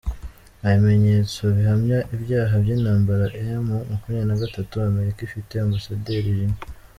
Nta 0.59 0.69
bimenyetso 0.75 1.41
bihamya 1.55 1.99
ibyaha 2.15 2.53
by’intambara 2.63 3.25
M 3.59 3.65
makumyabiri 3.89 4.29
Nagatatu 4.31 4.73
Amerika 4.89 5.19
ifite 5.27 5.51
Ambasaderi 5.57 6.29
Rina 6.39 6.57